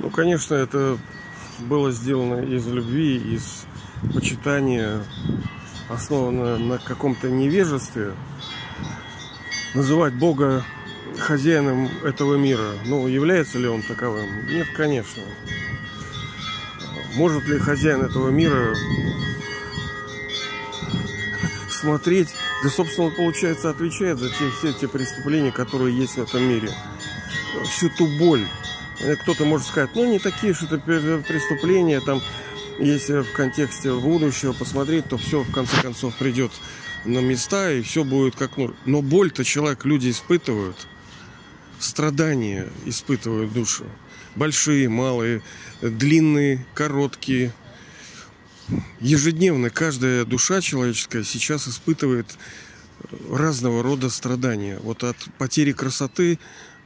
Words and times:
Ну, 0.00 0.08
конечно, 0.08 0.54
это 0.54 0.98
было 1.58 1.92
сделано 1.92 2.40
из 2.40 2.66
любви, 2.66 3.16
из 3.16 3.66
почитания, 4.14 5.04
основано 5.90 6.58
на 6.58 6.78
каком-то 6.78 7.28
невежестве. 7.28 8.14
Называть 9.74 10.14
Бога 10.14 10.64
хозяином 11.18 11.88
этого 12.02 12.36
мира, 12.36 12.72
ну, 12.86 13.06
является 13.06 13.58
ли 13.58 13.68
он 13.68 13.82
таковым? 13.82 14.46
Нет, 14.48 14.68
конечно. 14.74 15.22
Может 17.14 17.46
ли 17.46 17.58
хозяин 17.58 18.02
этого 18.02 18.30
мира 18.30 18.74
смотреть, 21.70 22.28
да, 22.62 22.70
собственно, 22.70 23.10
получается, 23.10 23.68
отвечает 23.68 24.18
за 24.18 24.30
те, 24.30 24.50
все 24.58 24.72
те 24.72 24.88
преступления, 24.88 25.52
которые 25.52 25.96
есть 25.96 26.14
в 26.16 26.22
этом 26.22 26.42
мире. 26.42 26.70
Всю 27.64 27.90
ту 27.90 28.06
боль. 28.18 28.46
Кто-то 29.22 29.44
может 29.44 29.66
сказать, 29.66 29.90
ну, 29.94 30.10
не 30.10 30.18
такие 30.18 30.54
что 30.54 30.66
это 30.66 30.78
преступления, 31.26 32.00
там, 32.00 32.20
если 32.78 33.22
в 33.22 33.32
контексте 33.32 33.92
будущего 33.92 34.52
посмотреть, 34.52 35.06
то 35.08 35.16
все, 35.16 35.42
в 35.42 35.52
конце 35.52 35.80
концов, 35.80 36.14
придет 36.16 36.52
на 37.04 37.18
места, 37.20 37.72
и 37.72 37.82
все 37.82 38.04
будет 38.04 38.36
как 38.36 38.56
ну. 38.56 38.74
Но 38.84 39.02
боль-то 39.02 39.44
человек, 39.44 39.84
люди 39.84 40.10
испытывают. 40.10 40.76
Страдания 41.78 42.68
испытывают 42.84 43.52
душу. 43.52 43.84
Большие, 44.36 44.88
малые, 44.88 45.42
длинные, 45.80 46.66
короткие– 46.74 47.52
ежедневно 49.00 49.70
каждая 49.70 50.24
душа 50.24 50.60
человеческая 50.60 51.24
сейчас 51.24 51.68
испытывает 51.68 52.26
разного 53.30 53.82
рода 53.82 54.10
страдания. 54.10 54.78
Вот 54.82 55.04
от 55.04 55.16
потери 55.38 55.72
красоты, 55.72 56.38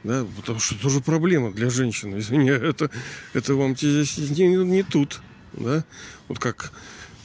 да, 0.05 0.25
потому 0.37 0.59
что 0.59 0.79
тоже 0.79 1.01
проблема 1.01 1.51
для 1.51 1.69
женщины. 1.69 2.19
Извини, 2.19 2.49
это, 2.49 2.89
это 3.33 3.55
вам 3.55 3.75
здесь 3.75 4.17
не, 4.17 4.47
не 4.47 4.83
тут. 4.83 5.21
Да? 5.53 5.83
Вот 6.27 6.39
как, 6.39 6.71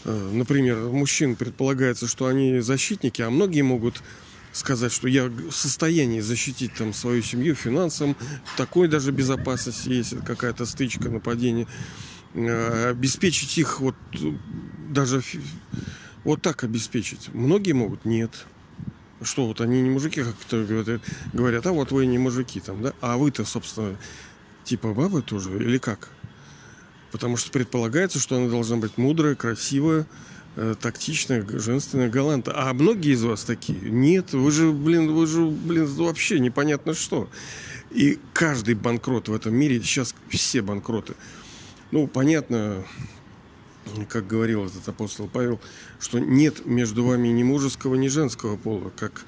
э, 0.04 0.30
например, 0.32 0.78
мужчин 0.88 1.36
предполагается, 1.36 2.06
что 2.06 2.26
они 2.26 2.60
защитники, 2.60 3.20
а 3.22 3.30
многие 3.30 3.62
могут 3.62 4.02
сказать, 4.52 4.92
что 4.92 5.08
я 5.08 5.26
в 5.26 5.52
состоянии 5.52 6.20
защитить 6.20 6.74
там 6.74 6.92
свою 6.92 7.22
семью 7.22 7.54
финансом, 7.54 8.16
такой 8.56 8.88
даже 8.88 9.12
безопасности, 9.12 9.90
если 9.90 10.16
какая-то 10.16 10.64
стычка, 10.64 11.08
нападение. 11.08 11.66
Э, 12.34 12.90
обеспечить 12.90 13.58
их 13.58 13.80
вот 13.80 13.94
даже 14.88 15.22
вот 16.24 16.40
так 16.42 16.64
обеспечить. 16.64 17.28
Многие 17.34 17.72
могут, 17.72 18.04
нет. 18.04 18.46
Что 19.22 19.46
вот 19.46 19.60
они 19.60 19.82
не 19.82 19.90
мужики, 19.90 20.22
как 20.22 20.66
говорят, 20.66 21.02
говорят, 21.32 21.66
а 21.66 21.72
вот 21.72 21.92
вы 21.92 22.06
не 22.06 22.18
мужики 22.18 22.60
там, 22.60 22.82
да? 22.82 22.94
А 23.00 23.16
вы-то, 23.16 23.44
собственно, 23.44 23.96
типа 24.64 24.94
бабы 24.94 25.22
тоже 25.22 25.56
или 25.56 25.78
как? 25.78 26.08
Потому 27.12 27.36
что 27.36 27.50
предполагается, 27.50 28.18
что 28.18 28.36
она 28.36 28.48
должна 28.48 28.76
быть 28.76 28.96
мудрая, 28.96 29.34
красивая, 29.34 30.06
э, 30.56 30.74
тактичная, 30.80 31.44
женственная, 31.58 32.08
галантная. 32.08 32.54
А 32.56 32.72
многие 32.72 33.12
из 33.12 33.22
вас 33.22 33.44
такие. 33.44 33.80
Нет, 33.80 34.32
вы 34.32 34.50
же, 34.50 34.70
блин, 34.70 35.12
вы 35.12 35.26
же, 35.26 35.44
блин, 35.44 35.86
вообще 35.86 36.38
непонятно 36.38 36.94
что. 36.94 37.28
И 37.90 38.18
каждый 38.32 38.74
банкрот 38.74 39.28
в 39.28 39.34
этом 39.34 39.54
мире, 39.54 39.82
сейчас 39.82 40.14
все 40.30 40.62
банкроты– 40.62 41.14
ну, 41.90 42.06
понятно, 42.06 42.84
как 44.08 44.26
говорил 44.26 44.66
этот 44.66 44.88
апостол 44.88 45.28
Павел, 45.28 45.60
что 45.98 46.18
нет 46.18 46.66
между 46.66 47.04
вами 47.04 47.28
ни 47.28 47.42
мужеского, 47.42 47.94
ни 47.94 48.08
женского 48.08 48.56
пола, 48.56 48.92
как 48.96 49.24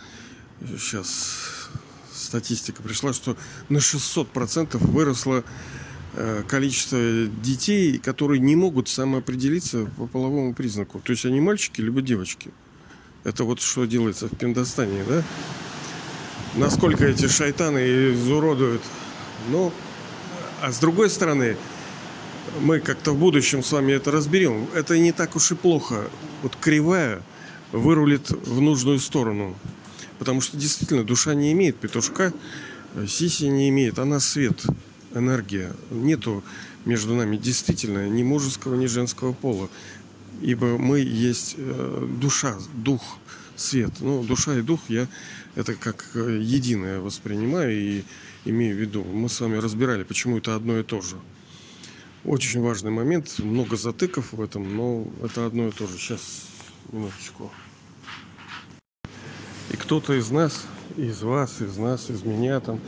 сейчас 0.78 1.70
статистика 2.12 2.83
пришла, 2.83 3.12
что 3.12 3.36
на 3.69 3.78
600% 3.78 4.78
выросло 4.78 5.45
э, 6.14 6.42
количество 6.47 6.98
детей, 7.42 7.98
которые 7.98 8.41
не 8.41 8.56
могут 8.56 8.89
самоопределиться 8.89 9.86
по 9.97 10.06
половому 10.06 10.55
признаку. 10.55 11.00
То 11.00 11.12
есть 11.12 11.25
они 11.25 11.41
мальчики 11.41 11.80
либо 11.80 12.00
девочки. 12.00 12.50
Это 13.24 13.45
вот 13.45 13.61
что 13.61 13.85
делается 13.85 14.29
в 14.29 14.36
Пиндостане, 14.36 15.05
да? 15.08 15.23
Насколько 16.55 17.07
эти 17.07 17.29
шайтаны 17.29 18.12
изуродуют. 18.12 18.83
Ну, 19.48 19.73
а 20.61 20.70
с 20.70 20.79
другой 20.79 21.08
стороны, 21.08 21.57
мы 22.61 22.80
как-то 22.80 23.13
в 23.13 23.19
будущем 23.19 23.63
с 23.63 23.73
вами 23.73 23.92
это 23.92 24.11
разберем. 24.11 24.69
Это 24.75 24.98
не 24.98 25.13
так 25.13 25.36
уж 25.36 25.53
и 25.53 25.55
плохо. 25.55 26.11
Вот 26.42 26.57
кривая 26.57 27.23
вырулит 27.73 28.30
в 28.30 28.61
нужную 28.61 28.98
сторону. 28.98 29.57
Потому 30.19 30.41
что 30.41 30.57
действительно 30.57 31.05
душа 31.05 31.35
не 31.35 31.53
имеет 31.53 31.77
петушка, 31.77 32.33
сиси 33.08 33.45
не 33.45 33.69
имеет, 33.70 33.98
она 33.98 34.20
свет, 34.20 34.64
энергия. 35.14 35.73
Нету 35.91 36.45
между 36.85 37.14
нами 37.14 37.36
действительно 37.36 38.08
ни 38.08 38.23
мужеского, 38.23 38.74
ни 38.77 38.86
женского 38.86 39.33
пола. 39.33 39.69
Ибо 40.41 40.79
мы 40.79 41.01
есть 41.01 41.55
э, 41.57 42.09
душа, 42.20 42.57
дух, 42.74 43.19
свет. 43.57 43.92
Ну, 44.01 44.23
душа 44.23 44.59
и 44.59 44.63
дух 44.63 44.80
я 44.89 45.09
это 45.55 45.74
как 45.74 46.05
э, 46.14 46.39
единое 46.41 47.01
воспринимаю 47.01 47.73
и 47.73 48.03
имею 48.45 48.77
в 48.77 48.80
виду. 48.80 49.05
Мы 49.05 49.29
с 49.29 49.41
вами 49.41 49.57
разбирали, 49.57 50.03
почему 50.03 50.39
это 50.39 50.55
одно 50.55 50.79
и 50.79 50.83
то 50.83 51.01
же. 51.01 51.17
Очень 52.24 52.62
важный 52.62 52.92
момент, 52.92 53.40
много 53.40 53.77
затыков 53.77 54.33
в 54.33 54.40
этом, 54.40 54.77
но 54.77 55.06
это 55.24 55.44
одно 55.44 55.66
и 55.66 55.70
то 55.72 55.88
же. 55.88 55.98
Сейчас, 55.98 56.46
минуточку. 56.92 57.50
И 59.70 59.77
кто-то 59.77 60.12
из 60.12 60.30
нас, 60.30 60.66
из 60.96 61.22
вас, 61.22 61.61
из 61.61 61.77
нас, 61.77 62.11
из 62.11 62.22
меня 62.22 62.61
там 62.61 62.78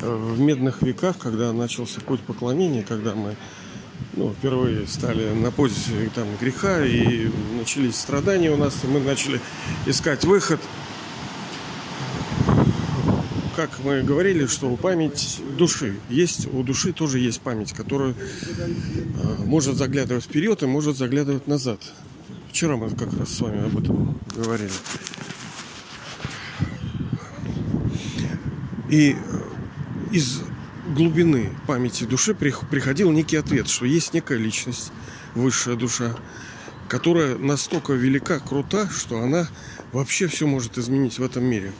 э, 0.00 0.14
в 0.14 0.38
медных 0.38 0.82
веках, 0.82 1.18
когда 1.18 1.52
начался 1.52 2.00
путь 2.02 2.20
поклонения, 2.20 2.84
когда 2.84 3.16
мы 3.16 3.36
ну, 4.12 4.32
впервые 4.32 4.86
стали 4.86 5.28
на 5.34 5.50
позиции 5.50 6.08
там, 6.14 6.28
греха 6.40 6.84
и 6.84 7.28
начались 7.58 7.96
страдания 7.96 8.52
у 8.52 8.56
нас, 8.56 8.84
и 8.84 8.86
мы 8.86 9.00
начали 9.00 9.40
искать 9.86 10.24
выход– 10.24 10.60
как 13.54 13.70
мы 13.84 14.02
говорили, 14.02 14.46
что 14.46 14.74
память 14.76 15.40
души 15.56 15.96
есть, 16.08 16.52
у 16.52 16.62
души 16.62 16.92
тоже 16.92 17.18
есть 17.18 17.40
память, 17.40 17.72
которая 17.72 18.12
э, 18.12 19.34
может 19.44 19.76
заглядывать 19.76 20.24
вперед 20.24 20.62
и 20.62 20.66
может 20.66 20.96
заглядывать 20.96 21.46
назад. 21.46 21.80
Вчера 22.50 22.76
мы 22.76 22.90
как 22.90 23.12
раз 23.18 23.30
с 23.30 23.40
вами 23.40 23.64
об 23.64 23.78
этом 23.78 24.18
говорили. 24.34 24.72
И 28.90 29.16
э, 29.16 29.16
из 30.12 30.40
глубины 30.94 31.50
памяти 31.66 32.04
души 32.04 32.34
приходил 32.34 33.10
некий 33.12 33.36
ответ, 33.36 33.68
что 33.68 33.86
есть 33.86 34.14
некая 34.14 34.38
личность, 34.38 34.92
высшая 35.34 35.76
душа, 35.76 36.16
которая 36.88 37.36
настолько 37.38 37.92
велика, 37.92 38.40
крута, 38.40 38.88
что 38.90 39.20
она 39.20 39.48
вообще 39.92 40.26
все 40.26 40.46
может 40.46 40.76
изменить 40.76 41.18
в 41.18 41.22
этом 41.22 41.44
мире. 41.44 41.72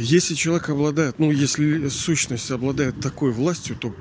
Если 0.00 0.34
человек 0.34 0.70
обладает, 0.70 1.18
ну, 1.18 1.30
если 1.30 1.88
сущность 1.88 2.50
обладает 2.50 2.98
такой 3.00 3.32
властью, 3.32 3.76
то 3.76 3.94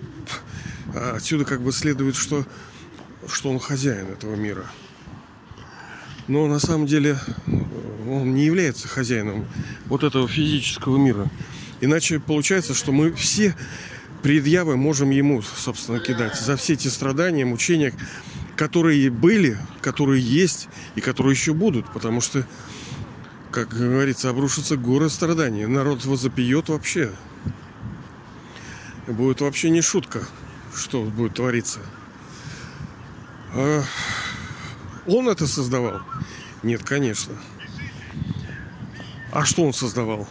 отсюда 1.14 1.44
как 1.44 1.62
бы 1.62 1.74
следует, 1.74 2.16
что, 2.16 2.46
что 3.28 3.50
он 3.50 3.60
хозяин 3.60 4.08
этого 4.08 4.36
мира. 4.36 4.66
Но 6.30 6.48
на 6.48 6.60
самом 6.60 6.88
деле 6.88 7.20
он 8.08 8.34
не 8.34 8.46
является 8.46 8.88
хозяином 8.88 9.46
вот 9.88 10.06
этого 10.06 10.26
физического 10.30 10.98
мира. 10.98 11.30
Иначе 11.82 12.20
получается, 12.20 12.74
что 12.74 12.94
мы 12.94 13.12
все 13.12 13.54
предъявы 14.24 14.78
можем 14.78 15.10
ему, 15.10 15.42
собственно, 15.42 16.00
кидать 16.00 16.40
за 16.40 16.56
все 16.56 16.74
эти 16.74 16.88
страдания, 16.88 17.44
мучения, 17.44 17.94
которые 18.56 19.10
были, 19.10 19.58
которые 19.82 20.24
есть 20.24 20.70
и 20.96 21.02
которые 21.02 21.34
еще 21.34 21.54
будут. 21.54 21.92
Потому 21.92 22.22
что 22.22 22.46
как 23.66 23.78
говорится, 23.78 24.30
обрушится 24.30 24.78
горы 24.78 25.10
страданий. 25.10 25.66
Народ 25.66 26.06
возопьет 26.06 26.70
вообще. 26.70 27.12
Будет 29.08 29.42
вообще 29.42 29.70
не 29.70 29.82
шутка, 29.82 30.24
что 30.74 31.04
будет 31.04 31.36
твориться. 31.36 31.80
А 33.54 33.84
он 35.08 35.28
это 35.28 35.48
создавал? 35.48 36.02
Нет, 36.64 36.84
конечно. 36.84 37.34
А 39.32 39.44
что 39.46 39.64
он 39.64 39.74
создавал? 39.74 40.28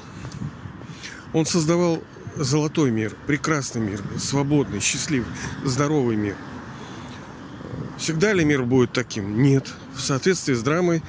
Он 1.32 1.44
создавал 1.44 2.02
золотой 2.36 2.90
мир, 2.90 3.14
прекрасный 3.26 3.82
мир, 3.82 4.00
свободный, 4.18 4.80
счастливый, 4.80 5.28
здоровый 5.64 6.16
мир. 6.16 6.36
Всегда 7.98 8.32
ли 8.32 8.44
мир 8.44 8.62
будет 8.62 8.92
таким? 8.92 9.42
Нет. 9.42 9.66
В 9.94 10.00
соответствии 10.00 10.54
с 10.54 10.62
драмой 10.62 11.02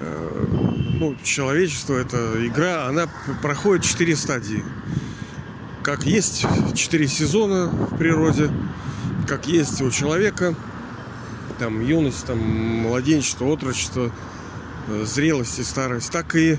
э, 0.00 0.57
ну, 0.98 1.16
человечество, 1.22 1.94
это 1.94 2.46
игра, 2.46 2.86
она 2.86 3.08
проходит 3.40 3.84
четыре 3.84 4.16
стадии. 4.16 4.64
Как 5.82 6.04
есть 6.04 6.44
четыре 6.74 7.06
сезона 7.06 7.68
в 7.68 7.96
природе, 7.96 8.50
как 9.26 9.46
есть 9.46 9.80
у 9.80 9.90
человека, 9.90 10.56
там 11.58 11.84
юность, 11.84 12.26
там 12.26 12.38
младенчество, 12.38 13.46
отрочество, 13.46 14.12
э, 14.88 15.04
зрелость 15.04 15.58
и 15.60 15.62
старость, 15.62 16.10
так 16.10 16.34
и 16.34 16.58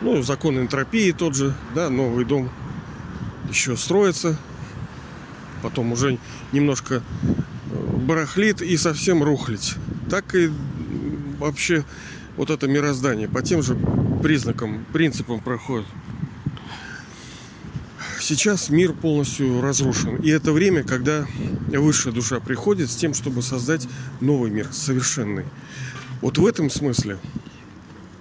ну, 0.00 0.22
закон 0.22 0.58
энтропии 0.58 1.12
тот 1.12 1.34
же, 1.34 1.54
да, 1.74 1.90
новый 1.90 2.24
дом 2.24 2.50
еще 3.50 3.76
строится, 3.76 4.38
потом 5.62 5.92
уже 5.92 6.18
немножко 6.52 6.94
э, 6.94 7.00
барахлит 8.06 8.62
и 8.62 8.76
совсем 8.78 9.22
рухлить. 9.22 9.74
Так 10.10 10.34
и 10.34 10.50
вообще 11.38 11.84
вот 12.36 12.50
это 12.50 12.66
мироздание 12.66 13.28
по 13.28 13.42
тем 13.42 13.62
же 13.62 13.76
признакам, 14.22 14.84
принципам 14.92 15.40
проходит. 15.40 15.86
Сейчас 18.20 18.70
мир 18.70 18.92
полностью 18.92 19.60
разрушен. 19.60 20.16
И 20.16 20.30
это 20.30 20.52
время, 20.52 20.82
когда 20.82 21.26
высшая 21.68 22.12
душа 22.12 22.40
приходит 22.40 22.90
с 22.90 22.96
тем, 22.96 23.12
чтобы 23.12 23.42
создать 23.42 23.86
новый 24.20 24.50
мир, 24.50 24.68
совершенный. 24.72 25.44
Вот 26.22 26.38
в 26.38 26.46
этом 26.46 26.70
смысле 26.70 27.18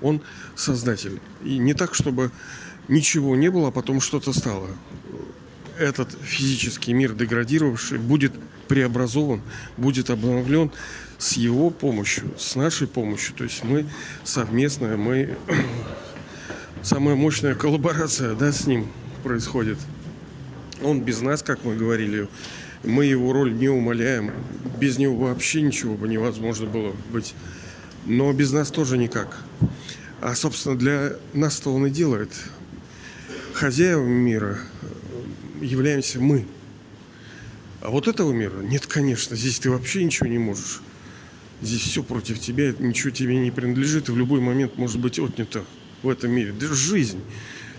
он 0.01 0.21
создатель. 0.56 1.21
И 1.44 1.57
не 1.57 1.74
так, 1.74 1.95
чтобы 1.95 2.31
ничего 2.89 3.36
не 3.38 3.50
было, 3.50 3.69
а 3.69 3.71
потом 3.71 4.01
что-то 4.01 4.33
стало. 4.33 4.68
Этот 5.77 6.15
физический 6.21 6.93
мир, 6.93 7.13
деградировавший, 7.13 7.97
будет 7.97 8.33
преобразован, 8.67 9.41
будет 9.77 10.09
обновлен 10.09 10.71
с 11.17 11.33
его 11.33 11.69
помощью, 11.69 12.31
с 12.37 12.55
нашей 12.55 12.87
помощью. 12.87 13.35
То 13.35 13.43
есть 13.43 13.63
мы 13.63 13.85
совместно, 14.23 14.97
мы 14.97 15.35
самая 16.83 17.15
мощная 17.15 17.55
коллаборация 17.55 18.35
да, 18.35 18.51
с 18.51 18.67
ним 18.67 18.87
происходит. 19.23 19.77
Он 20.83 21.01
без 21.01 21.21
нас, 21.21 21.41
как 21.41 21.63
мы 21.63 21.75
говорили, 21.75 22.27
мы 22.83 23.05
его 23.05 23.31
роль 23.33 23.53
не 23.53 23.69
умаляем. 23.69 24.31
Без 24.79 24.97
него 24.97 25.27
вообще 25.27 25.61
ничего 25.61 25.95
бы 25.95 26.07
невозможно 26.07 26.67
было 26.67 26.93
быть. 27.11 27.33
Но 28.05 28.31
без 28.33 28.51
нас 28.51 28.69
тоже 28.69 28.97
никак. 28.97 29.37
А, 30.19 30.35
собственно, 30.35 30.77
для 30.77 31.13
нас-то 31.33 31.73
он 31.73 31.87
и 31.87 31.89
делает. 31.89 32.31
Хозяевами 33.53 34.11
мира 34.11 34.59
являемся 35.63 36.19
мы. 36.19 36.45
А 37.81 37.89
вот 37.89 38.07
этого 38.07 38.31
мира 38.31 38.60
нет, 38.62 38.88
конечно. 38.88 39.36
Здесь 39.36 39.60
ты 39.60 39.69
вообще 39.69 40.04
ничего 40.04 40.27
не 40.27 40.38
можешь. 40.38 40.81
Здесь 41.62 41.81
все 41.81 42.04
против 42.04 42.39
тебя, 42.39 42.74
ничего 42.77 43.10
тебе 43.10 43.38
не 43.38 43.51
принадлежит, 43.51 44.10
и 44.10 44.12
в 44.12 44.18
любой 44.18 44.42
момент 44.42 44.77
может 44.77 45.00
быть 45.00 45.19
отнято 45.19 45.63
в 46.01 46.10
этом 46.10 46.31
мире. 46.31 46.51
Даже 46.51 46.75
жизнь. 46.75 47.21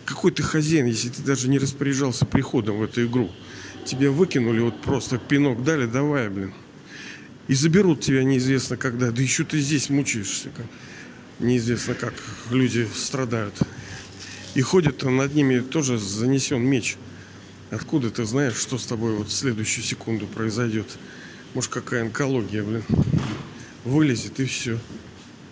Какой 0.04 0.32
ты 0.32 0.42
хозяин, 0.42 0.86
если 0.86 1.08
ты 1.08 1.22
даже 1.22 1.48
не 1.48 1.58
распоряжался 1.58 2.26
приходом 2.26 2.78
в 2.78 2.82
эту 2.82 3.06
игру? 3.06 3.30
Тебя 3.84 4.10
выкинули, 4.10 4.60
вот 4.60 4.80
просто 4.82 5.18
пинок 5.18 5.62
дали, 5.64 5.86
давай, 5.86 6.28
блин. 6.28 6.52
И 7.48 7.54
заберут 7.54 8.00
тебя 8.00 8.24
неизвестно 8.24 8.76
когда. 8.76 9.10
Да 9.10 9.22
еще 9.22 9.44
ты 9.44 9.60
здесь 9.60 9.90
мучаешься. 9.90 10.48
Как. 10.56 10.66
Неизвестно 11.40 11.94
как 11.94 12.14
люди 12.50 12.88
страдают. 12.94 13.54
И 14.54 14.60
ходят 14.62 15.02
над 15.02 15.34
ними 15.34 15.60
тоже 15.60 15.98
занесен 15.98 16.62
меч. 16.62 16.96
Откуда 17.74 18.08
ты 18.08 18.24
знаешь, 18.24 18.54
что 18.54 18.78
с 18.78 18.86
тобой 18.86 19.16
вот 19.16 19.26
в 19.26 19.32
следующую 19.32 19.84
секунду 19.84 20.28
произойдет? 20.28 20.86
Может, 21.54 21.72
какая 21.72 22.02
онкология, 22.02 22.62
блин. 22.62 22.84
Вылезет 23.84 24.38
и 24.38 24.44
все. 24.44 24.78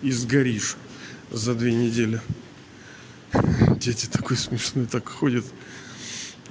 И 0.01 0.09
сгоришь 0.11 0.77
за 1.31 1.53
две 1.53 1.73
недели. 1.73 2.21
Дети 3.77 4.05
такой 4.05 4.37
смешной 4.37 4.85
так 4.85 5.09
ходят. 5.09 5.43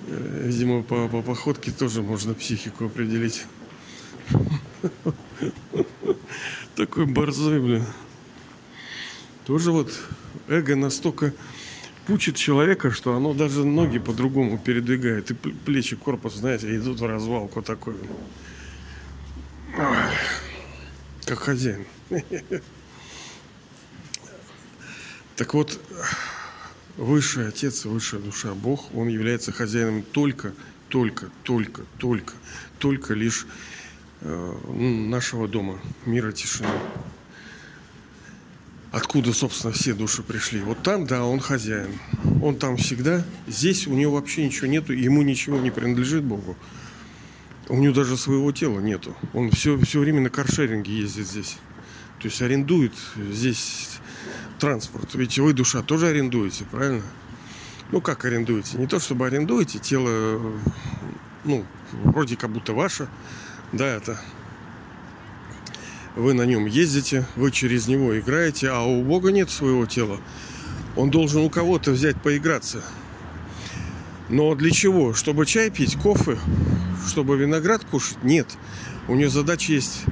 Э, 0.08 0.42
видимо, 0.44 0.82
по, 0.82 1.08
по 1.08 1.22
походке 1.22 1.70
тоже 1.70 2.02
можно 2.02 2.34
психику 2.34 2.84
определить. 2.84 3.46
Такой 6.76 7.06
борзой, 7.06 7.60
блин. 7.60 7.86
Тоже 9.46 9.72
вот 9.72 9.90
эго 10.48 10.76
настолько 10.76 11.32
пучит 12.06 12.37
человека, 12.37 12.90
что 12.90 13.14
оно 13.14 13.34
даже 13.34 13.64
ноги 13.64 13.99
по-другому 13.99 14.58
передвигает. 14.58 15.31
И 15.31 15.34
плечи, 15.34 15.96
корпус, 15.96 16.34
знаете, 16.34 16.75
идут 16.76 17.00
в 17.00 17.06
развалку 17.06 17.62
такой. 17.62 17.96
Как 21.25 21.38
хозяин. 21.38 21.87
Так 25.34 25.54
вот, 25.54 25.81
Высший 26.96 27.49
Отец, 27.49 27.87
Высшая 27.87 28.20
Душа, 28.20 28.52
Бог, 28.54 28.94
Он 28.94 29.08
является 29.08 29.50
хозяином 29.50 30.02
только, 30.02 30.52
только, 30.88 31.31
только, 31.43 31.82
только, 31.99 32.34
только 32.78 33.14
лишь 33.14 33.46
э, 34.20 34.54
нашего 34.69 35.49
дома, 35.49 35.81
мира 36.04 36.32
тишины. 36.32 36.69
Откуда, 38.92 39.32
собственно, 39.32 39.72
все 39.72 39.94
души 39.94 40.22
пришли? 40.22 40.60
Вот 40.60 40.82
там, 40.82 41.06
да, 41.06 41.24
он 41.24 41.40
хозяин. 41.40 41.98
Он 42.42 42.56
там 42.56 42.76
всегда. 42.76 43.24
Здесь 43.46 43.86
у 43.86 43.94
него 43.94 44.12
вообще 44.12 44.44
ничего 44.44 44.66
нету, 44.66 44.92
ему 44.92 45.22
ничего 45.22 45.58
не 45.58 45.70
принадлежит 45.70 46.22
Богу. 46.22 46.56
У 47.70 47.78
него 47.78 47.94
даже 47.94 48.18
своего 48.18 48.52
тела 48.52 48.80
нету. 48.80 49.16
Он 49.32 49.50
все, 49.50 49.78
все 49.78 50.00
время 50.00 50.20
на 50.20 50.28
каршеринге 50.28 50.92
ездит 50.92 51.26
здесь. 51.26 51.56
То 52.20 52.28
есть 52.28 52.42
арендует 52.42 52.92
здесь 53.16 53.98
транспорт. 54.58 55.14
Ведь 55.14 55.38
вы, 55.38 55.54
душа, 55.54 55.82
тоже 55.82 56.08
арендуете, 56.08 56.66
правильно? 56.70 57.02
Ну, 57.92 58.02
как 58.02 58.26
арендуете? 58.26 58.76
Не 58.76 58.86
то, 58.86 59.00
чтобы 59.00 59.26
арендуете, 59.26 59.78
тело, 59.78 60.52
ну, 61.44 61.64
вроде 62.04 62.36
как 62.36 62.50
будто 62.50 62.74
ваше. 62.74 63.08
Да, 63.72 63.86
это 63.86 64.20
вы 66.17 66.35
на 66.35 66.43
нем 66.43 66.67
ездите, 66.67 67.26
вы 67.37 67.50
через 67.50 67.88
него 67.88 68.19
играете, 68.19 68.70
а 68.70 68.82
у 68.82 69.03
Бога 69.03 69.32
нет 69.32 69.50
своего 69.50 69.87
тела. 69.87 70.19
Он 70.97 71.11
должен 71.11 71.43
у 71.43 71.50
кого-то 71.50 71.91
взять 71.91 72.20
поиграться. 72.20 72.82
Но 74.29 74.55
для 74.55 74.70
чего? 74.70 75.14
Чтобы 75.14 75.47
чай 75.47 75.70
пить, 75.70 75.97
кофе, 75.97 76.38
чтобы 77.06 77.37
виноград 77.37 77.85
кушать? 77.85 78.23
Нет. 78.23 78.47
У 79.09 79.14
нее 79.14 79.29
задача 79.29 79.73
есть 79.73 80.03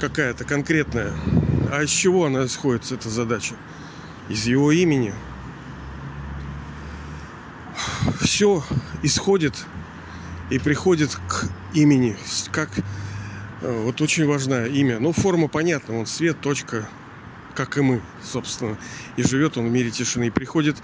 какая-то 0.00 0.44
конкретная. 0.44 1.12
А 1.70 1.82
из 1.82 1.90
чего 1.90 2.26
она 2.26 2.46
исходит, 2.46 2.90
эта 2.90 3.08
задача? 3.08 3.54
из 4.28 4.46
его 4.46 4.72
имени. 4.72 5.12
Все 8.20 8.64
исходит 9.02 9.66
и 10.50 10.58
приходит 10.58 11.16
к 11.28 11.48
имени, 11.74 12.16
как 12.50 12.70
вот 13.62 14.00
очень 14.00 14.26
важное 14.26 14.66
имя. 14.66 14.98
Ну, 14.98 15.12
форма 15.12 15.48
понятна, 15.48 15.98
он 15.98 16.06
свет, 16.06 16.40
точка, 16.40 16.88
как 17.54 17.78
и 17.78 17.80
мы, 17.80 18.02
собственно. 18.22 18.76
И 19.16 19.22
живет 19.22 19.56
он 19.56 19.68
в 19.68 19.70
мире 19.70 19.90
тишины. 19.90 20.28
И 20.28 20.30
приходит 20.30 20.76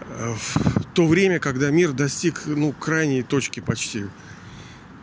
э, 0.00 0.34
в 0.34 0.84
то 0.94 1.06
время, 1.06 1.38
когда 1.38 1.70
мир 1.70 1.92
достиг, 1.92 2.42
ну, 2.46 2.72
крайней 2.72 3.22
точки 3.22 3.60
почти 3.60 4.04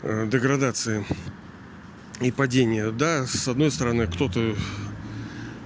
э, 0.04 0.28
деградации 0.32 1.06
и 2.22 2.32
падения. 2.32 2.92
Да, 2.92 3.26
с 3.26 3.48
одной 3.48 3.72
стороны, 3.72 4.08
кто-то 4.08 4.56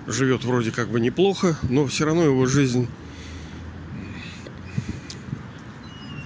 живет 0.08 0.44
вроде 0.44 0.72
как 0.72 0.90
бы 0.90 1.00
неплохо, 1.00 1.58
но 1.70 1.86
все 1.88 2.06
равно 2.06 2.24
его 2.24 2.46
жизнь 2.46 2.88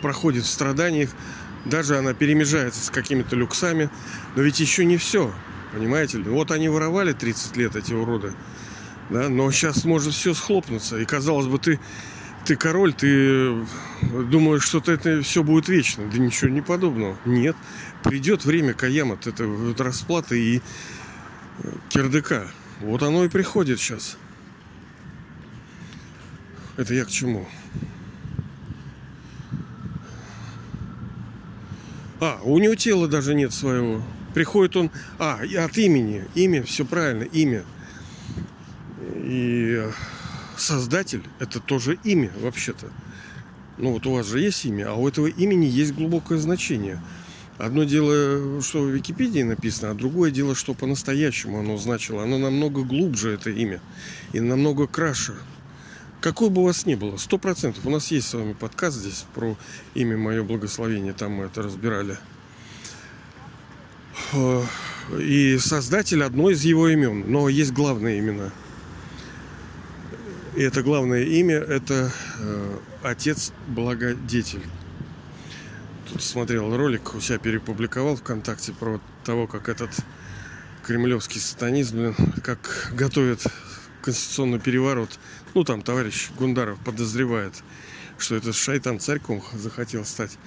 проходит 0.02 0.44
в 0.44 0.50
страданиях, 0.50 1.10
даже 1.66 1.98
она 1.98 2.14
перемежается 2.14 2.84
с 2.84 2.90
какими-то 2.90 3.36
люксами, 3.36 3.90
но 4.36 4.42
ведь 4.42 4.60
еще 4.60 4.86
не 4.86 4.98
все, 4.98 5.34
понимаете 5.74 6.20
ли? 6.20 6.24
Вот 6.26 6.52
они 6.52 6.70
воровали 6.70 7.14
30 7.14 7.58
лет, 7.58 7.76
эти 7.76 7.94
уроды, 7.94 8.34
да, 9.10 9.30
но 9.30 9.52
сейчас 9.52 9.84
может 9.84 10.14
все 10.14 10.34
схлопнуться, 10.34 10.98
и 10.98 11.06
казалось 11.06 11.48
бы, 11.48 11.58
ты, 11.60 11.80
ты 12.46 12.56
король, 12.56 12.94
ты 12.94 13.66
думаешь, 14.02 14.64
что 14.64 14.80
это 14.86 15.22
все 15.22 15.44
будет 15.44 15.68
вечно, 15.68 16.06
да 16.12 16.18
ничего 16.18 16.50
не 16.50 16.62
подобного, 16.62 17.18
нет, 17.26 17.56
придет 18.04 18.46
время 18.46 18.74
Каямат, 18.74 19.28
это 19.28 19.48
расплата 19.78 20.36
и 20.36 20.62
кирдыка, 21.90 22.48
вот 22.82 23.02
оно 23.04 23.26
и 23.26 23.30
приходит 23.30 23.80
сейчас. 23.80 24.18
Это 26.78 26.94
я 26.94 27.06
к 27.06 27.10
чему? 27.10 27.48
А, 32.20 32.40
у 32.44 32.58
него 32.60 32.76
тела 32.76 33.08
даже 33.08 33.36
нет 33.36 33.54
своего. 33.54 34.02
Приходит 34.34 34.76
он... 34.76 34.92
А, 35.20 35.40
от 35.42 35.78
имени. 35.78 36.26
Имя, 36.36 36.64
все 36.64 36.86
правильно, 36.86 37.24
имя. 37.24 37.64
И 39.16 39.84
создатель– 40.58 41.24
это 41.40 41.60
тоже 41.60 41.98
имя, 42.04 42.32
вообще-то. 42.42 42.88
Ну 43.78 43.92
вот 43.92 44.06
у 44.06 44.14
вас 44.14 44.28
же 44.28 44.40
есть 44.40 44.66
имя, 44.66 44.90
а 44.90 44.94
у 44.96 45.08
этого 45.08 45.28
имени 45.28 45.66
есть 45.66 45.94
глубокое 45.94 46.38
значение– 46.38 47.02
Одно 47.58 47.86
дело, 47.86 48.62
что 48.62 48.82
в 48.82 48.90
Википедии 48.90 49.42
написано, 49.42 49.92
а 49.92 49.94
другое 49.94 50.30
дело, 50.30 50.56
что 50.56 50.74
по-настоящему 50.74 51.60
оно 51.60 51.78
значило. 51.78 52.22
Оно 52.22 52.38
намного 52.38 52.84
глубже, 52.84 53.32
это 53.32 53.50
имя, 53.50 53.80
и 54.34 54.42
намного 54.42 54.88
краше. 54.88 55.36
Какой 56.26 56.50
бы 56.50 56.62
у 56.62 56.66
вас 56.66 56.88
ни 56.88 56.96
было, 56.96 57.18
сто 57.18 57.38
процентов. 57.38 57.86
У 57.86 57.92
нас 57.92 58.10
есть 58.10 58.28
с 58.28 58.34
вами 58.34 58.54
подкаст 58.54 58.98
здесь 58.98 59.26
про 59.36 59.56
имя 59.94 60.18
мое 60.18 60.42
благословение, 60.42 61.14
там 61.14 61.34
мы 61.34 61.46
это 61.46 61.62
разбирали. 61.62 62.18
И 65.20 65.60
создатель 65.60 66.24
одно 66.24 66.50
из 66.50 66.64
его 66.64 66.88
имен, 66.88 67.26
но 67.32 67.48
есть 67.48 67.74
главные 67.74 68.18
имена. 68.18 68.50
И 70.56 70.64
это 70.64 70.82
главное 70.82 71.26
имя– 71.26 71.58
это 71.60 72.12
э, 72.40 72.78
Отец 73.04 73.54
Благодетель. 73.68 74.66
Тут 76.12 76.24
смотрел 76.24 76.76
ролик, 76.76 77.14
у 77.14 77.22
себя 77.22 77.38
перепубликовал 77.38 78.16
ВКонтакте 78.16 78.74
про 78.74 79.00
того, 79.24 79.46
как 79.46 79.70
этот 79.70 79.92
кремлевский 80.82 81.40
сатанизм, 81.40 81.98
блин, 81.98 82.16
как 82.42 82.94
готовят 82.96 83.46
конституционный 84.06 84.60
переворот. 84.60 85.20
Ну, 85.56 85.64
там 85.64 85.82
товарищ 85.82 86.30
Гундаров 86.38 86.80
подозревает, 86.80 87.64
что 88.20 88.36
этот 88.36 88.56
шайтан 88.56 89.00
царьком 89.00 89.44
захотел 89.54 90.06
стать. 90.06 90.38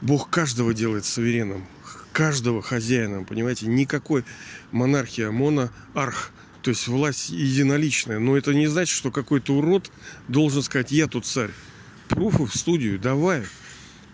Бог 0.00 0.28
каждого 0.30 0.74
делает 0.74 1.04
суверенным, 1.04 1.64
каждого 2.12 2.60
хозяином, 2.60 3.24
понимаете? 3.24 3.66
Никакой 3.66 4.24
монархия, 4.72 5.30
моноарх, 5.30 6.32
то 6.62 6.70
есть 6.70 6.88
власть 6.88 7.30
единоличная. 7.30 8.18
Но 8.18 8.36
это 8.36 8.52
не 8.52 8.66
значит, 8.66 8.96
что 8.96 9.12
какой-то 9.12 9.54
урод 9.54 9.92
должен 10.26 10.62
сказать, 10.62 10.90
я 10.90 11.06
тут 11.06 11.24
царь. 11.24 11.50
Пруфы 12.08 12.46
в 12.46 12.54
студию, 12.54 12.98
давай. 12.98 13.44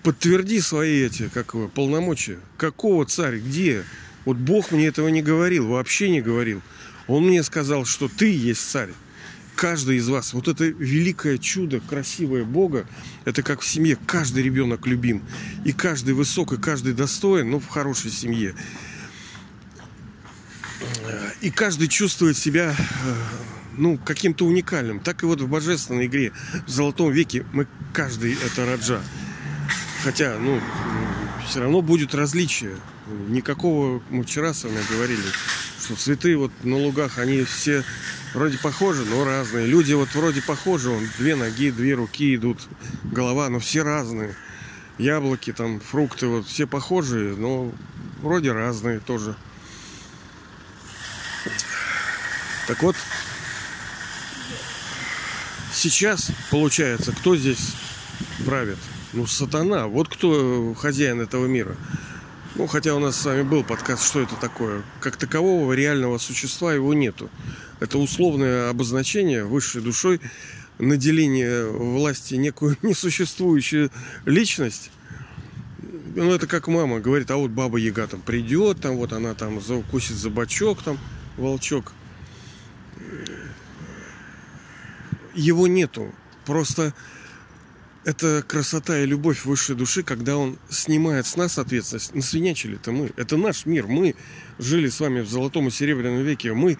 Подтверди 0.02 0.60
свои 0.60 1.02
эти, 1.04 1.30
как 1.32 1.54
его, 1.54 1.68
полномочия. 1.68 2.38
Какого 2.58 3.06
царь, 3.06 3.38
где? 3.38 3.84
Вот 4.26 4.36
Бог 4.36 4.72
мне 4.72 4.88
этого 4.88 5.08
не 5.08 5.22
говорил, 5.22 5.68
вообще 5.68 6.10
не 6.10 6.20
говорил. 6.20 6.60
Он 7.06 7.26
мне 7.26 7.42
сказал, 7.42 7.84
что 7.84 8.08
ты 8.08 8.32
есть 8.32 8.68
царь. 8.68 8.90
Каждый 9.56 9.98
из 9.98 10.08
вас. 10.08 10.32
Вот 10.32 10.48
это 10.48 10.64
великое 10.64 11.38
чудо, 11.38 11.80
красивое 11.80 12.44
Бога, 12.44 12.88
это 13.24 13.42
как 13.42 13.60
в 13.60 13.66
семье. 13.66 13.96
Каждый 14.06 14.42
ребенок 14.42 14.86
любим. 14.86 15.22
И 15.64 15.72
каждый 15.72 16.14
высок, 16.14 16.52
и 16.52 16.56
каждый 16.56 16.92
достоин, 16.92 17.50
ну, 17.50 17.60
в 17.60 17.68
хорошей 17.68 18.10
семье. 18.10 18.54
И 21.40 21.50
каждый 21.50 21.88
чувствует 21.88 22.36
себя, 22.36 22.74
э, 22.74 23.14
ну, 23.76 23.96
каким-то 23.96 24.44
уникальным. 24.44 24.98
Так 24.98 25.22
и 25.22 25.26
вот 25.26 25.40
в 25.40 25.48
божественной 25.48 26.06
игре, 26.06 26.32
в 26.66 26.70
Золотом 26.70 27.12
веке, 27.12 27.46
мы 27.52 27.66
каждый 27.92 28.34
это 28.34 28.66
Раджа. 28.66 29.00
Хотя, 30.02 30.36
ну, 30.38 30.60
все 31.48 31.60
равно 31.60 31.80
будет 31.80 32.14
различие. 32.14 32.76
Никакого, 33.28 34.02
мы 34.10 34.24
вчера 34.24 34.52
с 34.52 34.64
вами 34.64 34.78
говорили, 34.90 35.22
что 35.84 35.96
цветы 35.96 36.36
вот 36.36 36.50
на 36.62 36.76
лугах, 36.76 37.18
они 37.18 37.44
все 37.44 37.84
вроде 38.32 38.58
похожи, 38.58 39.04
но 39.04 39.24
разные. 39.24 39.66
Люди 39.66 39.92
вот 39.92 40.14
вроде 40.14 40.40
похожи, 40.40 40.88
он 40.88 41.06
две 41.18 41.36
ноги, 41.36 41.70
две 41.70 41.94
руки 41.94 42.34
идут, 42.34 42.58
голова, 43.04 43.50
но 43.50 43.58
все 43.58 43.82
разные. 43.82 44.34
Яблоки, 44.96 45.52
там, 45.52 45.80
фрукты, 45.80 46.26
вот 46.26 46.46
все 46.46 46.66
похожие, 46.66 47.36
но 47.36 47.70
вроде 48.22 48.52
разные 48.52 49.00
тоже. 49.00 49.36
Так 52.66 52.82
вот, 52.82 52.96
сейчас 55.72 56.30
получается, 56.50 57.12
кто 57.12 57.36
здесь 57.36 57.74
правит? 58.46 58.78
Ну, 59.12 59.26
сатана. 59.26 59.86
Вот 59.86 60.08
кто 60.08 60.74
хозяин 60.74 61.20
этого 61.20 61.46
мира. 61.46 61.76
Ну, 62.56 62.68
хотя 62.68 62.94
у 62.94 63.00
нас 63.00 63.16
с 63.16 63.24
вами 63.24 63.42
был 63.42 63.64
подкаст, 63.64 64.06
что 64.06 64.20
это 64.20 64.36
такое. 64.36 64.84
Как 65.00 65.16
такового 65.16 65.72
реального 65.72 66.18
существа 66.18 66.72
его 66.72 66.94
нету. 66.94 67.28
Это 67.80 67.98
условное 67.98 68.70
обозначение 68.70 69.44
высшей 69.44 69.82
душой, 69.82 70.20
наделение 70.78 71.66
власти 71.66 72.36
некую 72.36 72.76
несуществующую 72.82 73.90
личность. 74.24 74.92
Ну, 76.14 76.30
это 76.30 76.46
как 76.46 76.68
мама 76.68 77.00
говорит, 77.00 77.28
а 77.32 77.36
вот 77.36 77.50
баба 77.50 77.76
Яга 77.76 78.06
там 78.06 78.20
придет, 78.20 78.80
там 78.80 78.98
вот 78.98 79.12
она 79.12 79.34
там 79.34 79.60
заукусит 79.60 80.14
за 80.14 80.30
бочок, 80.30 80.80
там 80.80 80.96
волчок. 81.36 81.92
Его 85.34 85.66
нету. 85.66 86.14
Просто 86.46 86.94
это 88.04 88.44
красота 88.46 88.98
и 89.00 89.06
любовь 89.06 89.44
высшей 89.44 89.76
души, 89.76 90.02
когда 90.02 90.36
он 90.36 90.58
снимает 90.68 91.26
с 91.26 91.36
нас 91.36 91.58
ответственность. 91.58 92.14
Насвинячили-то 92.14 92.92
мы. 92.92 93.10
Это 93.16 93.36
наш 93.36 93.66
мир. 93.66 93.86
Мы 93.86 94.14
жили 94.58 94.88
с 94.88 95.00
вами 95.00 95.20
в 95.20 95.28
золотом 95.28 95.68
и 95.68 95.70
серебряном 95.70 96.22
веке. 96.22 96.52
Мы 96.52 96.76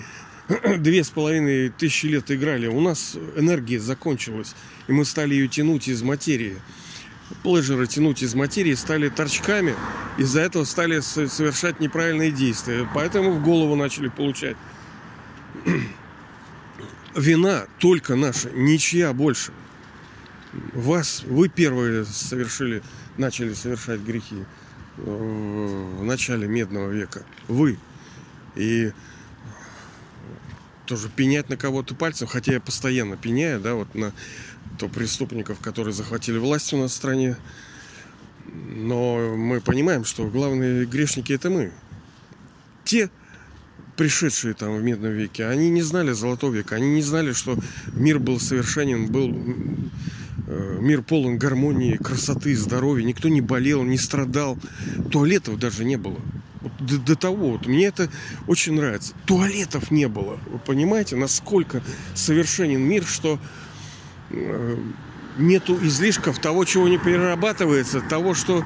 две 0.78 1.02
с 1.02 1.11
половиной 1.11 1.71
тысячи 1.71 2.07
лет 2.07 2.31
играли. 2.31 2.66
У 2.66 2.81
нас 2.81 3.16
энергия 3.37 3.81
закончилась. 3.81 4.54
И 4.87 4.93
мы 4.93 5.04
стали 5.04 5.35
ее 5.35 5.49
тянуть 5.49 5.88
из 5.88 6.02
материи. 6.02 6.57
Плежеры 7.43 7.87
тянуть 7.87 8.23
из 8.23 8.35
материи 8.35 8.75
стали 8.75 9.09
торчками. 9.09 9.75
Из-за 10.19 10.43
этого 10.43 10.64
стали 10.64 11.00
совершать 11.00 11.81
неправильные 11.81 12.33
действия. 12.33 12.87
Поэтому 12.95 13.33
в 13.33 13.43
голову 13.43 13.76
начали 13.76 14.09
получать. 14.09 14.57
Вина 17.16 17.66
только 17.78 18.14
наша, 18.14 18.50
ничья 18.50 19.12
больше 19.12 19.52
вас, 20.75 21.23
вы 21.25 21.49
первые 21.49 22.04
совершили, 22.04 22.82
начали 23.16 23.54
совершать 23.54 24.00
грехи 24.00 24.44
в 24.96 26.04
начале 26.04 26.46
Медного 26.46 26.90
века. 26.90 27.23
Вы. 27.49 27.78
И 28.54 28.92
тоже 30.87 31.08
пенять 31.08 31.49
на 31.49 31.56
кого-то 31.56 31.94
пальцем, 31.94 32.28
хотя 32.28 32.52
я 32.52 32.61
постоянно 32.61 33.16
пеняю, 33.16 33.61
да, 33.61 33.75
вот 33.75 33.94
на 33.94 34.12
то 34.78 34.88
преступников, 34.88 35.58
которые 35.58 35.94
захватили 35.94 36.38
власть 36.38 36.73
у 36.73 36.76
нас 36.76 36.92
в 36.92 36.94
стране. 36.94 37.37
Но 38.46 39.34
мы 39.37 39.61
понимаем, 39.61 40.04
что 40.04 40.28
главные 40.28 40.84
грешники 40.84 41.32
это 41.32 41.50
мы. 41.50 41.73
Те, 42.84 43.11
пришедшие 43.96 44.54
там 44.54 44.76
в 44.76 44.82
Медном 44.82 45.12
веке, 45.12 45.46
они 45.46 45.70
не 45.70 45.82
знали 45.82 46.12
Золотого 46.12 46.52
века, 46.52 46.76
они 46.76 46.94
не 46.94 47.02
знали, 47.02 47.32
что 47.32 47.56
мир 47.94 48.18
был 48.18 48.38
совершенен, 48.38 49.11
был 49.11 49.34
Э, 49.34 50.13
мир 50.80 51.02
полон 51.02 51.38
гармонии, 51.38 51.96
красоты, 51.96 52.56
здоровья. 52.56 53.04
Никто 53.04 53.28
не 53.28 53.40
болел, 53.40 53.82
не 53.82 53.99
страдал. 53.99 54.58
Туалетов 55.11 55.58
даже 55.58 55.84
не 55.84 55.96
было. 55.96 56.18
Вот 56.61 56.73
до, 56.78 56.99
до 56.99 57.16
того, 57.16 57.52
вот 57.52 57.66
мне 57.66 57.87
это 57.87 58.08
очень 58.46 58.75
нравится. 58.75 59.14
Туалетов 59.26 59.90
не 59.90 60.08
было. 60.08 60.38
Вы 60.46 60.58
понимаете, 60.58 61.16
насколько 61.16 61.82
совершенен 62.14 62.80
мир, 62.80 63.04
что 63.04 63.38
э, 64.30 64.76
нету 65.38 65.78
излишков 65.82 66.38
того, 66.38 66.64
чего 66.64 66.88
не 66.88 66.99
перерабатывается, 66.99 68.00
того, 68.00 68.34
что 68.34 68.64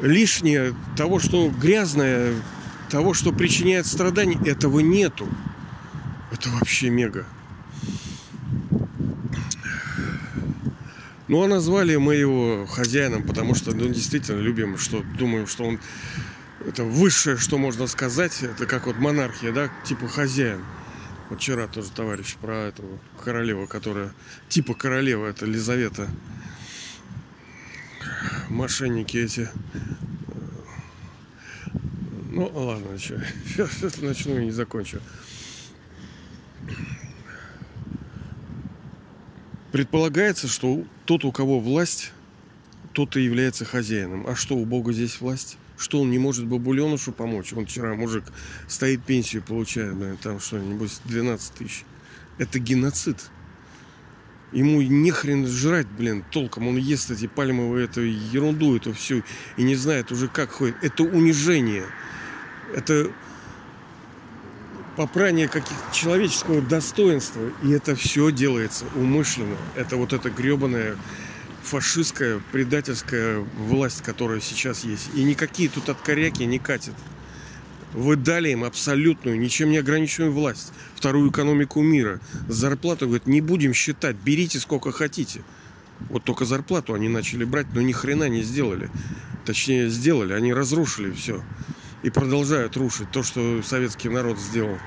лишнее, 0.00 0.74
того, 0.96 1.18
что 1.18 1.48
грязное, 1.50 2.34
того, 2.90 3.14
что 3.14 3.32
причиняет 3.32 3.86
страдания, 3.86 4.38
этого 4.44 4.80
нету. 4.80 5.28
Это 6.32 6.48
вообще 6.50 6.90
мега. 6.90 7.26
Ну, 11.26 11.42
а 11.42 11.48
назвали 11.48 11.96
мы 11.96 12.16
его 12.16 12.66
хозяином, 12.66 13.22
потому 13.22 13.54
что, 13.54 13.74
ну, 13.74 13.88
действительно 13.88 14.40
любим, 14.40 14.76
что 14.76 15.02
думаем, 15.18 15.46
что 15.46 15.64
он 15.64 15.80
это 16.66 16.84
высшее, 16.84 17.36
что 17.36 17.58
можно 17.58 17.86
сказать, 17.86 18.42
это 18.42 18.66
как 18.66 18.86
вот 18.86 18.96
монархия, 18.96 19.52
да, 19.52 19.70
типа 19.84 20.08
хозяин. 20.08 20.64
Вот 21.30 21.40
вчера 21.40 21.66
тоже 21.66 21.90
товарищ 21.90 22.36
про 22.36 22.68
эту 22.68 22.84
королеву, 23.22 23.66
которая 23.66 24.12
типа 24.48 24.74
королева, 24.74 25.26
это 25.26 25.46
Лизавета. 25.46 26.08
Мошенники 28.48 29.16
эти. 29.16 29.48
Ну, 32.30 32.50
ладно, 32.54 32.98
что, 32.98 33.22
сейчас 33.46 34.00
начну 34.02 34.38
и 34.38 34.46
не 34.46 34.50
закончу. 34.50 35.00
Предполагается, 39.74 40.46
что 40.46 40.84
тот, 41.04 41.24
у 41.24 41.32
кого 41.32 41.58
власть, 41.58 42.12
тот 42.92 43.16
и 43.16 43.22
является 43.22 43.64
хозяином. 43.64 44.24
А 44.24 44.36
что, 44.36 44.54
у 44.54 44.64
Бога 44.64 44.92
здесь 44.92 45.20
власть? 45.20 45.58
Что 45.76 46.00
он 46.00 46.12
не 46.12 46.18
может 46.20 46.46
бабуленушу 46.46 47.10
помочь? 47.10 47.52
Он 47.52 47.66
вчера, 47.66 47.96
мужик, 47.96 48.22
стоит 48.68 49.02
пенсию 49.02 49.42
получает, 49.42 49.96
блин, 49.96 50.16
там 50.22 50.38
что-нибудь 50.38 50.92
12 51.06 51.54
тысяч. 51.54 51.82
Это 52.38 52.60
геноцид. 52.60 53.16
Ему 54.52 54.80
не 54.80 55.10
хрен 55.10 55.44
жрать, 55.48 55.88
блин, 55.88 56.24
толком. 56.30 56.68
Он 56.68 56.76
ест 56.76 57.10
эти 57.10 57.26
пальмовые, 57.26 57.86
эту 57.86 58.02
ерунду, 58.02 58.76
эту 58.76 58.92
всю, 58.92 59.24
и 59.56 59.64
не 59.64 59.74
знает 59.74 60.12
уже, 60.12 60.28
как 60.28 60.52
ходит. 60.52 60.76
Это 60.82 61.02
унижение. 61.02 61.86
Это 62.76 63.10
попрание 64.96 65.48
каких 65.48 65.76
человеческого 65.92 66.60
достоинства. 66.60 67.42
И 67.62 67.70
это 67.70 67.94
все 67.96 68.30
делается 68.30 68.84
умышленно. 68.94 69.56
Это 69.74 69.96
вот 69.96 70.12
эта 70.12 70.30
гребаная 70.30 70.96
фашистская, 71.62 72.40
предательская 72.52 73.38
власть, 73.38 74.02
которая 74.02 74.40
сейчас 74.40 74.84
есть. 74.84 75.10
И 75.14 75.24
никакие 75.24 75.68
тут 75.68 75.88
откоряки 75.88 76.42
не 76.42 76.58
катят. 76.58 76.94
Вы 77.92 78.16
дали 78.16 78.50
им 78.50 78.64
абсолютную, 78.64 79.38
ничем 79.38 79.70
не 79.70 79.78
ограниченную 79.78 80.32
власть. 80.32 80.72
Вторую 80.96 81.30
экономику 81.30 81.80
мира. 81.80 82.20
Зарплату, 82.48 83.06
говорит, 83.06 83.26
не 83.26 83.40
будем 83.40 83.72
считать, 83.72 84.16
берите 84.16 84.58
сколько 84.58 84.90
хотите. 84.90 85.42
Вот 86.10 86.24
только 86.24 86.44
зарплату 86.44 86.94
они 86.94 87.08
начали 87.08 87.44
брать, 87.44 87.66
но 87.72 87.80
ни 87.80 87.92
хрена 87.92 88.28
не 88.28 88.42
сделали. 88.42 88.90
Точнее, 89.44 89.88
сделали, 89.88 90.32
они 90.32 90.52
разрушили 90.52 91.12
все 91.12 91.42
и 92.04 92.10
продолжают 92.10 92.76
рушить 92.76 93.10
то, 93.10 93.22
что 93.22 93.62
советский 93.62 94.10
народ 94.10 94.38
сделал. 94.38 94.78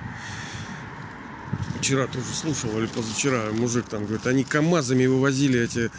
Вчера 1.79 2.05
тоже 2.05 2.27
слушал, 2.33 2.77
или 2.77 2.85
позавчера 2.85 3.51
мужик 3.51 3.85
там 3.89 4.05
говорит, 4.05 4.27
они 4.27 4.43
КАМАЗами 4.43 5.07
вывозили 5.07 5.59
эти, 5.59 5.91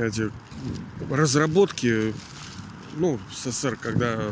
эти 0.00 0.30
разработки 1.10 2.14
ну, 2.96 3.18
в 3.30 3.36
СССР, 3.36 3.76
когда 3.76 4.30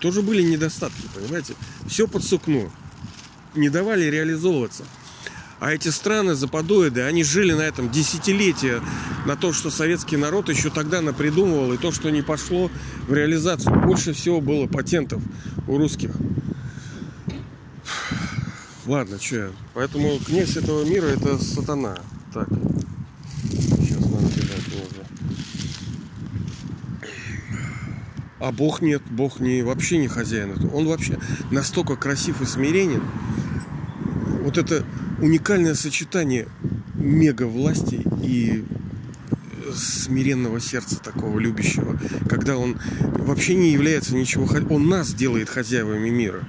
тоже 0.00 0.22
были 0.22 0.42
недостатки, 0.42 1.02
понимаете? 1.14 1.54
Все 1.86 2.08
под 2.08 2.24
сукно. 2.24 2.72
Не 3.54 3.68
давали 3.68 4.04
реализовываться. 4.04 4.84
А 5.60 5.72
эти 5.72 5.88
страны 5.88 6.34
западоиды, 6.34 7.02
они 7.02 7.22
жили 7.22 7.52
на 7.52 7.60
этом 7.60 7.90
десятилетия, 7.90 8.80
на 9.26 9.36
то, 9.36 9.52
что 9.52 9.70
советский 9.70 10.16
народ 10.16 10.48
еще 10.48 10.70
тогда 10.70 11.02
напридумывал, 11.02 11.74
и 11.74 11.76
то, 11.76 11.92
что 11.92 12.08
не 12.10 12.22
пошло 12.22 12.70
в 13.06 13.12
реализацию. 13.12 13.78
Больше 13.78 14.14
всего 14.14 14.40
было 14.40 14.66
патентов 14.66 15.22
у 15.68 15.76
русских. 15.76 16.12
Ладно, 18.86 19.20
что 19.20 19.36
я. 19.36 19.50
Поэтому 19.74 20.18
князь 20.18 20.56
этого 20.56 20.82
мира 20.84 21.04
это 21.04 21.38
сатана. 21.38 21.98
Так. 22.32 22.48
Сейчас 23.50 24.00
надо 24.00 24.26
бежать 24.28 24.66
уже. 24.68 25.04
А 28.38 28.50
Бог 28.50 28.80
нет, 28.80 29.02
Бог 29.10 29.40
не, 29.40 29.60
вообще 29.62 29.98
не 29.98 30.08
хозяин. 30.08 30.70
Он 30.72 30.86
вообще 30.86 31.18
настолько 31.50 31.96
красив 31.96 32.40
и 32.40 32.46
смиренен. 32.46 33.02
Вот 34.42 34.56
это 34.56 34.86
уникальное 35.20 35.74
сочетание 35.74 36.48
мега 36.94 37.44
власти 37.44 38.02
и 38.22 38.64
смиренного 39.74 40.60
сердца 40.60 40.98
такого 40.98 41.38
любящего, 41.38 41.98
когда 42.28 42.56
он 42.56 42.78
вообще 43.00 43.54
не 43.54 43.70
является 43.70 44.14
ничего, 44.14 44.48
он 44.68 44.88
нас 44.88 45.12
делает 45.12 45.48
хозяевами 45.48 46.10
мира. 46.10 46.44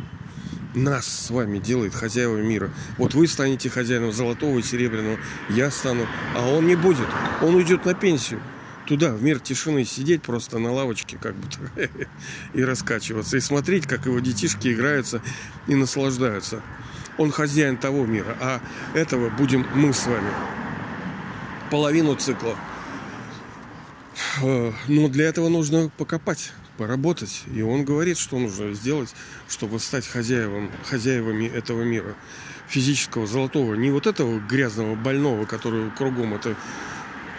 Нас 0.73 1.05
с 1.05 1.29
вами 1.29 1.59
делает 1.59 1.93
хозяевами 1.93 2.47
мира. 2.47 2.71
Вот 2.97 3.13
вы 3.13 3.27
станете 3.27 3.69
хозяином 3.69 4.13
золотого 4.13 4.57
и 4.57 4.61
серебряного, 4.61 5.17
я 5.49 5.69
стану, 5.69 6.07
а 6.33 6.49
он 6.49 6.65
не 6.65 6.75
будет. 6.75 7.07
Он 7.41 7.55
уйдет 7.55 7.85
на 7.85 7.93
пенсию 7.93 8.41
туда, 8.87 9.13
в 9.13 9.21
мир 9.21 9.39
тишины, 9.39 9.85
сидеть 9.85 10.21
просто 10.21 10.59
на 10.59 10.71
лавочке 10.71 11.17
как 11.17 11.35
бы 11.35 11.47
и 12.53 12.63
раскачиваться, 12.63 13.37
и 13.37 13.39
смотреть, 13.39 13.85
как 13.87 14.05
его 14.05 14.19
детишки 14.19 14.73
играются 14.73 15.21
и 15.67 15.75
наслаждаются. 15.75 16.61
Он 17.21 17.31
хозяин 17.31 17.77
того 17.77 18.07
мира, 18.07 18.35
а 18.41 18.61
этого 18.95 19.29
будем 19.29 19.67
мы 19.75 19.93
с 19.93 20.07
вами. 20.07 20.31
Половину 21.69 22.15
цикла. 22.15 22.55
Э, 24.41 24.71
но 24.87 25.07
для 25.07 25.27
этого 25.27 25.47
нужно 25.47 25.91
покопать, 25.99 26.51
поработать. 26.79 27.43
И 27.53 27.61
он 27.61 27.85
говорит, 27.85 28.17
что 28.17 28.39
нужно 28.39 28.73
сделать, 28.73 29.13
чтобы 29.47 29.79
стать 29.79 30.07
хозяевом, 30.07 30.71
хозяевами 30.89 31.45
этого 31.45 31.83
мира. 31.83 32.15
Физического, 32.67 33.27
золотого. 33.27 33.75
Не 33.75 33.91
вот 33.91 34.07
этого 34.07 34.39
грязного, 34.39 34.95
больного, 34.95 35.45
который 35.45 35.91
кругом 35.91 36.33
это 36.33 36.55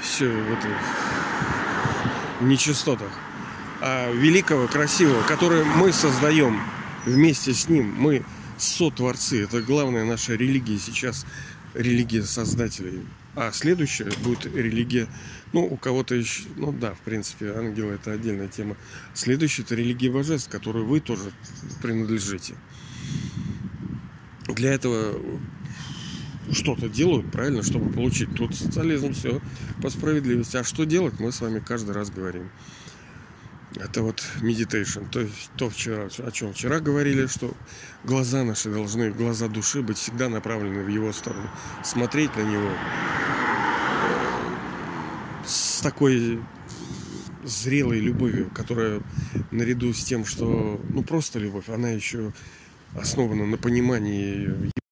все 0.00 0.28
в, 0.28 0.52
это, 0.52 0.68
в 2.38 2.44
нечистотах. 2.44 3.10
А 3.80 4.12
великого, 4.12 4.68
красивого, 4.68 5.22
которое 5.24 5.64
мы 5.64 5.92
создаем 5.92 6.62
вместе 7.04 7.52
с 7.52 7.68
ним. 7.68 7.92
Мы 7.98 8.24
сотворцы. 8.62 9.44
Это 9.44 9.60
главная 9.62 10.04
наша 10.04 10.34
религия 10.34 10.78
сейчас, 10.78 11.26
религия 11.74 12.22
создателей. 12.22 13.02
А 13.34 13.50
следующая 13.52 14.10
будет 14.22 14.44
религия, 14.44 15.08
ну, 15.52 15.64
у 15.64 15.76
кого-то 15.76 16.14
еще, 16.14 16.44
ну 16.56 16.70
да, 16.70 16.92
в 16.94 17.00
принципе, 17.00 17.52
ангелы 17.54 17.94
это 17.94 18.12
отдельная 18.12 18.48
тема. 18.48 18.76
Следующая 19.14 19.62
это 19.62 19.74
религия 19.74 20.10
божеств, 20.10 20.50
которой 20.50 20.84
вы 20.84 21.00
тоже 21.00 21.32
принадлежите. 21.80 22.54
Для 24.48 24.74
этого 24.74 25.18
что-то 26.50 26.88
делают, 26.88 27.30
правильно, 27.30 27.62
чтобы 27.62 27.90
получить. 27.90 28.34
Тут 28.34 28.54
социализм, 28.54 29.14
все 29.14 29.40
по 29.80 29.88
справедливости. 29.88 30.56
А 30.58 30.64
что 30.64 30.84
делать, 30.84 31.18
мы 31.18 31.32
с 31.32 31.40
вами 31.40 31.60
каждый 31.60 31.92
раз 31.92 32.10
говорим. 32.10 32.50
Это 33.76 34.02
вот 34.02 34.22
meditation. 34.40 35.08
То 35.10 35.20
есть 35.20 35.50
то 35.56 35.70
вчера, 35.70 36.08
о 36.18 36.30
чем 36.30 36.52
вчера 36.52 36.80
говорили, 36.80 37.26
что 37.26 37.54
глаза 38.04 38.44
наши 38.44 38.70
должны, 38.70 39.10
глаза 39.10 39.48
души 39.48 39.82
быть 39.82 39.98
всегда 39.98 40.28
направлены 40.28 40.84
в 40.84 40.88
его 40.88 41.12
сторону. 41.12 41.48
Смотреть 41.82 42.36
на 42.36 42.42
него 42.42 42.68
э, 42.68 42.76
с 45.46 45.80
такой 45.80 46.40
зрелой 47.44 48.00
любовью, 48.00 48.50
которая 48.50 49.00
наряду 49.50 49.92
с 49.92 50.04
тем, 50.04 50.24
что 50.24 50.80
ну 50.90 51.02
просто 51.02 51.38
любовь, 51.38 51.68
она 51.68 51.88
еще 51.90 52.32
основана 52.94 53.46
на 53.46 53.56
понимании 53.56 54.42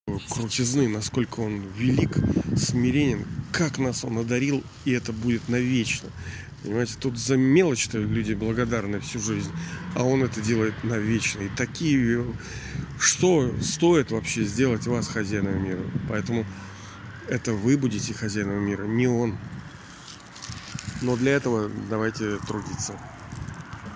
его 0.07 0.19
крутизны, 0.29 0.87
насколько 0.87 1.39
он 1.39 1.63
велик, 1.77 2.17
смиренен, 2.57 3.25
как 3.51 3.77
нас 3.77 4.03
он 4.03 4.17
одарил, 4.17 4.63
и 4.85 4.91
это 4.91 5.13
будет 5.13 5.47
навечно. 5.49 6.09
Понимаете, 6.63 6.93
тут 6.99 7.17
за 7.17 7.37
мелочь-то 7.37 7.97
люди 7.97 8.33
благодарны 8.33 8.99
всю 8.99 9.19
жизнь, 9.19 9.51
а 9.95 10.03
он 10.03 10.23
это 10.23 10.41
делает 10.41 10.75
навечно. 10.83 11.41
И 11.41 11.49
такие, 11.49 12.23
что 12.99 13.51
стоит 13.61 14.11
вообще 14.11 14.43
сделать 14.43 14.85
вас 14.85 15.07
хозяином 15.07 15.63
мира? 15.63 15.81
Поэтому 16.07 16.45
это 17.27 17.53
вы 17.53 17.77
будете 17.77 18.13
хозяином 18.13 18.63
мира, 18.63 18.83
не 18.83 19.07
он. 19.07 19.37
Но 21.01 21.15
для 21.15 21.31
этого 21.31 21.71
давайте 21.89 22.37
трудиться. 22.47 22.93